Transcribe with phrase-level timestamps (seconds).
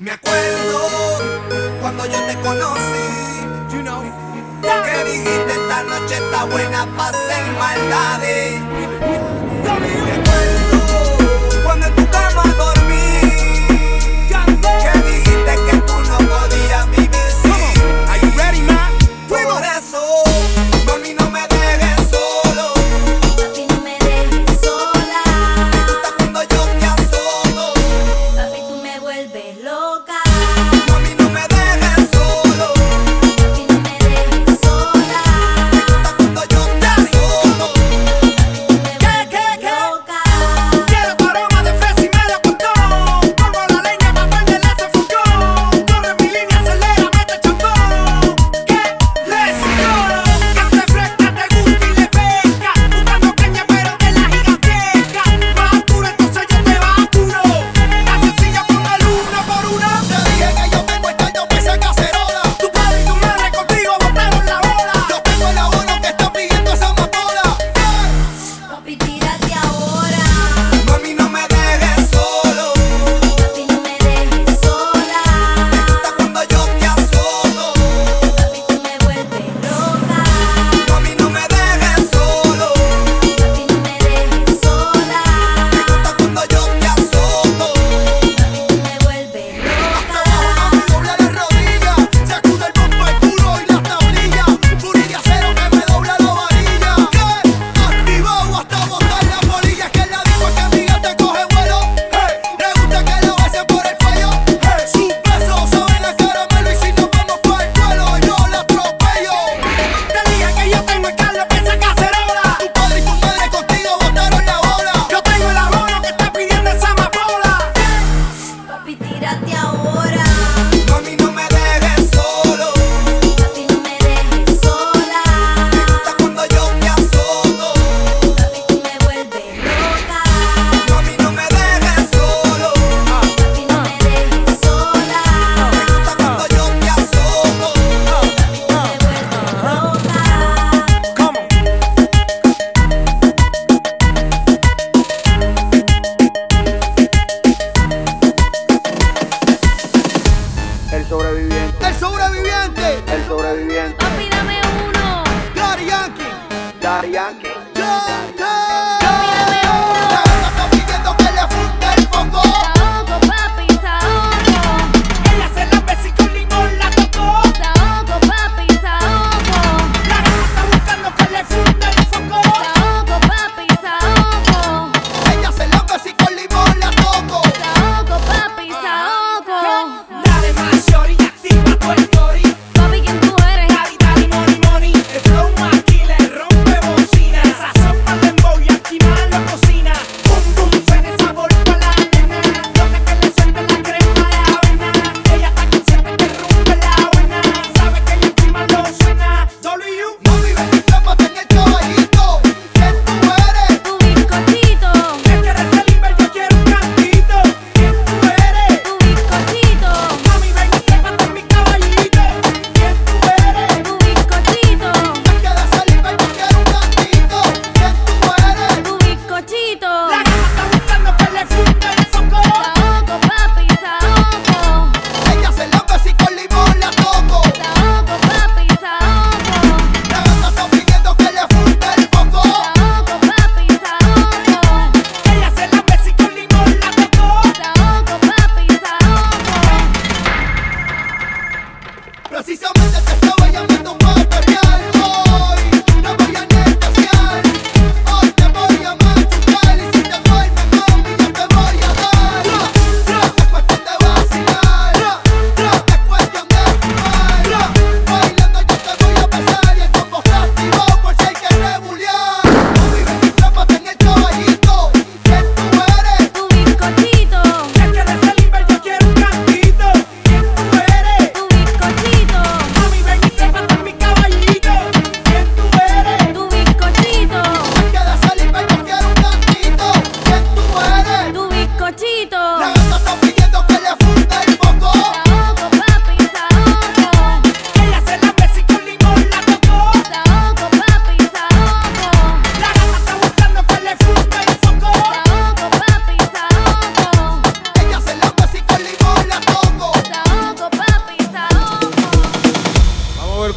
[0.00, 1.20] Me acuerdo
[1.80, 4.02] cuando yo te conocí, you know,
[4.60, 9.13] que dijiste esta noche está buena para hacer maldades.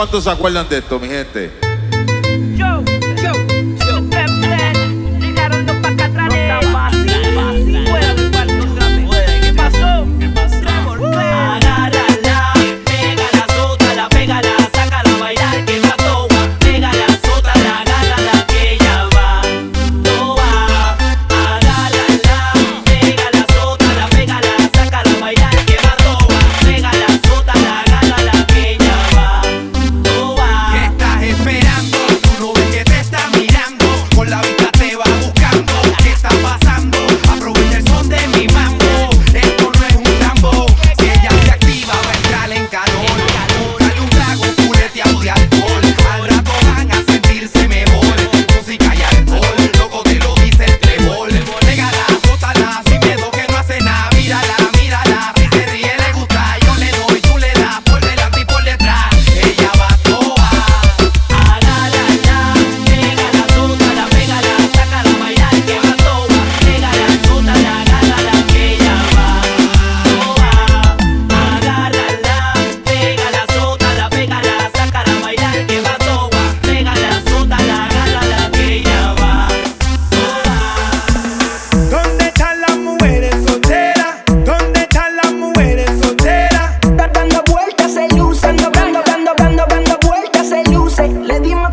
[0.00, 1.69] Cuántos se acuerdan de esto, mi gente.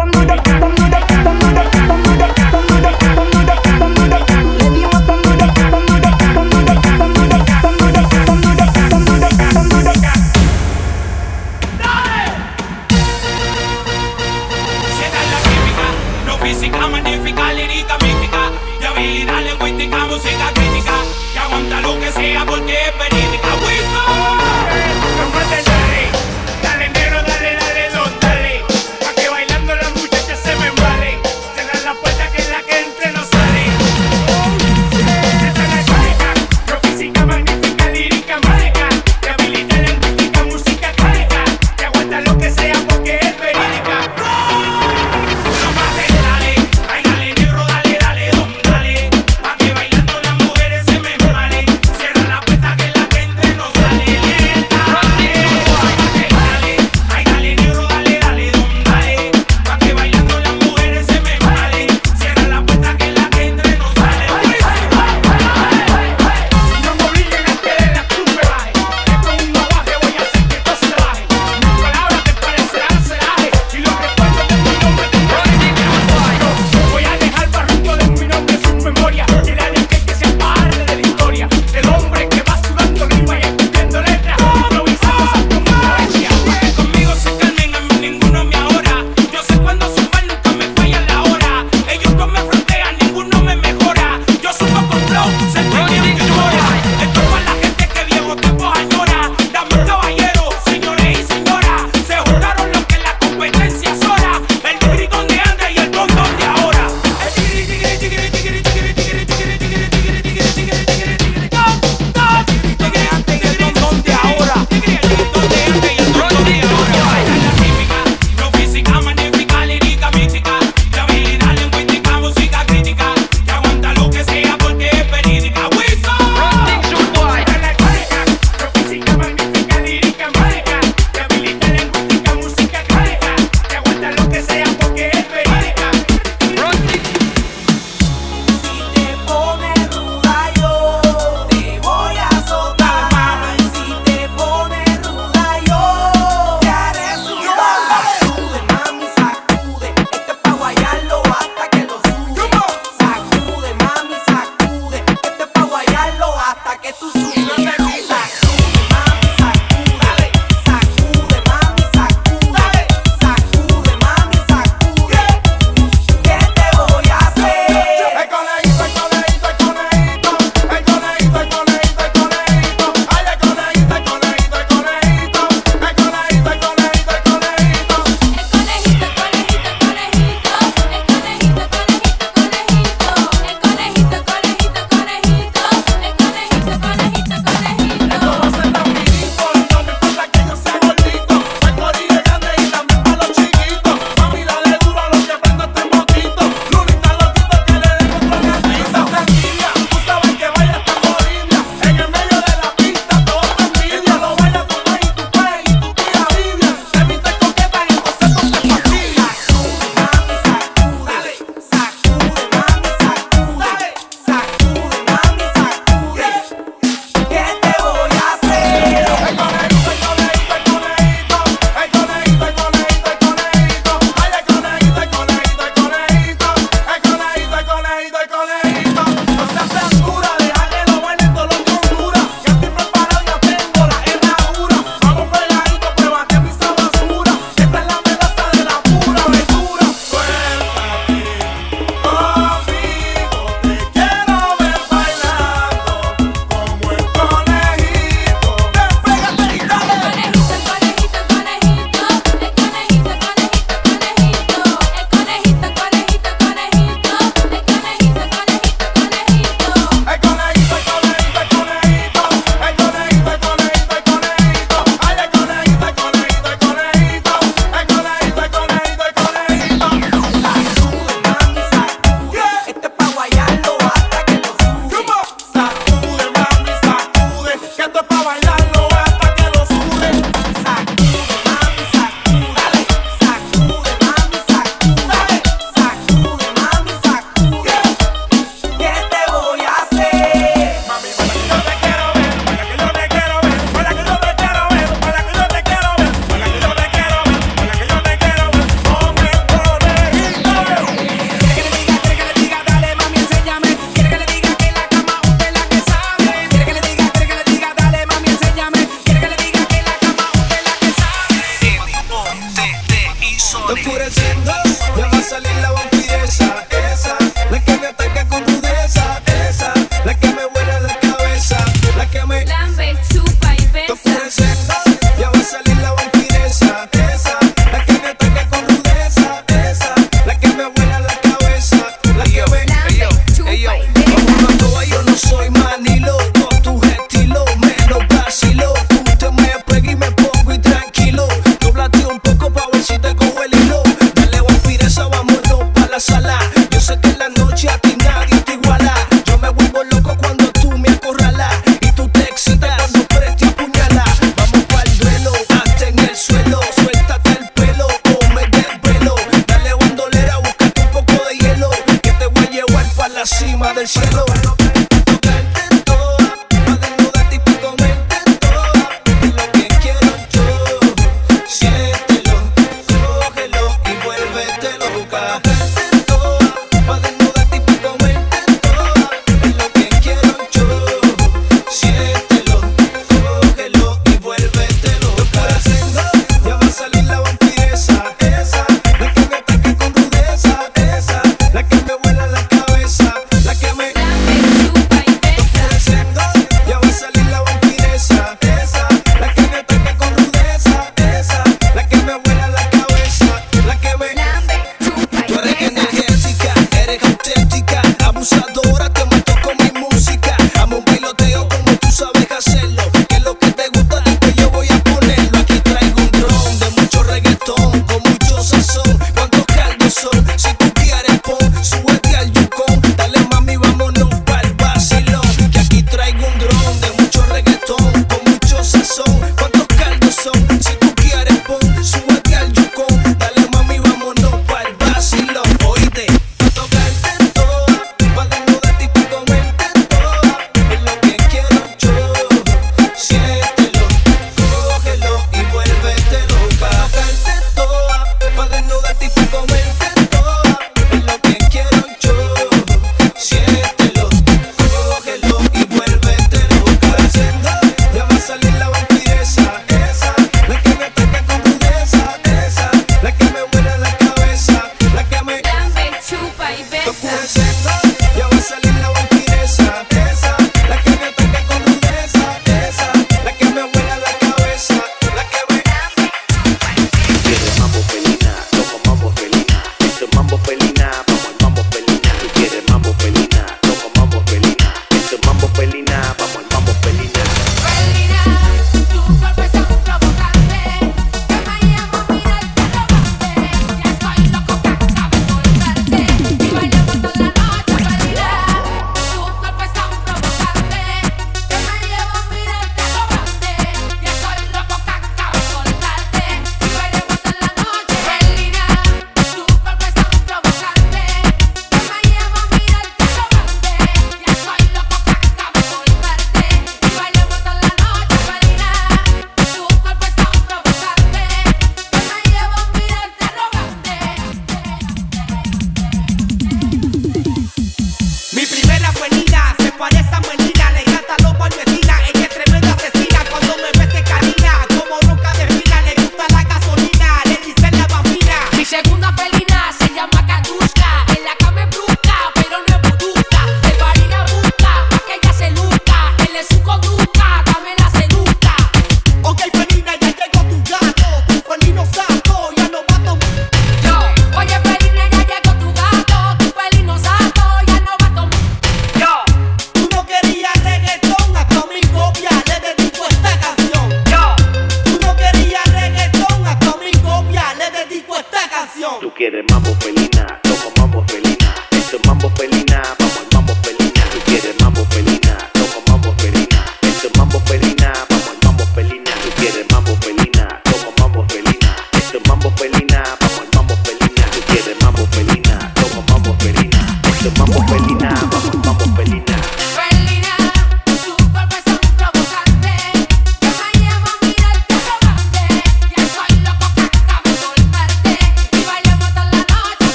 [0.00, 1.09] them do that, them do that.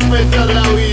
[0.00, 0.87] Africa, Louis.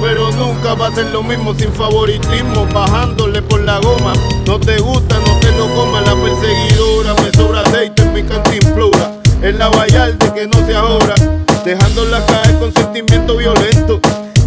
[0.00, 4.12] pero nunca va a ser lo mismo sin favoritismo, bajándole por la goma.
[4.46, 9.12] No te gusta, no te lo coma la perseguidora, me sobra aceite en mi cantimplora.
[9.42, 11.14] Es la vallarde que no se ahora,
[11.64, 14.00] dejándola caer con sentimiento violento.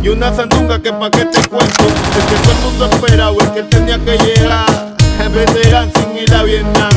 [0.04, 3.52] Y una sandunga que pa' que te cuento, el que todo el mundo esperaba, el
[3.52, 4.92] que él tenía que llegar.
[5.34, 6.92] Veterán sin ir a Vietnam,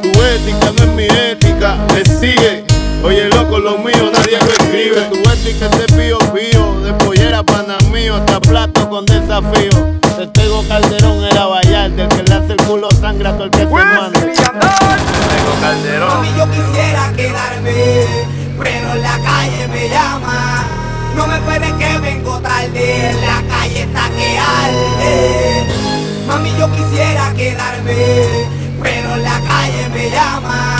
[0.00, 2.64] tu ética no es mi ética, me sigue.
[3.02, 5.19] Oye loco, lo mío nadie lo escribe.
[9.40, 10.00] desafío.
[10.18, 13.66] El Calderón era vallar, del que le hace el culo sangra todo el que se
[13.66, 14.20] pues, manda.
[14.20, 16.08] Tego Calderón.
[16.08, 18.04] Mami, yo quisiera quedarme,
[18.58, 20.64] pero en la calle me llama.
[21.16, 25.66] No me puede que vengo tarde, la calle está que arde.
[26.28, 28.46] Mami, yo quisiera quedarme,
[28.82, 30.79] pero en la calle me llama.